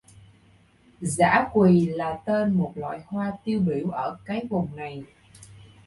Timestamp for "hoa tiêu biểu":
3.07-3.89